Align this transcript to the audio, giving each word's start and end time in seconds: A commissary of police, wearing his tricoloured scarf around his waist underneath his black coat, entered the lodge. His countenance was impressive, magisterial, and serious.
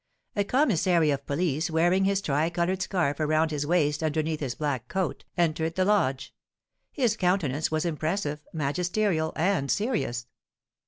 A 0.35 0.43
commissary 0.43 1.11
of 1.11 1.27
police, 1.27 1.69
wearing 1.69 2.05
his 2.05 2.23
tricoloured 2.23 2.81
scarf 2.81 3.19
around 3.19 3.51
his 3.51 3.67
waist 3.67 4.01
underneath 4.01 4.39
his 4.39 4.55
black 4.55 4.87
coat, 4.87 5.25
entered 5.37 5.75
the 5.75 5.85
lodge. 5.85 6.33
His 6.91 7.15
countenance 7.15 7.69
was 7.69 7.85
impressive, 7.85 8.41
magisterial, 8.51 9.31
and 9.35 9.69
serious. 9.69 10.25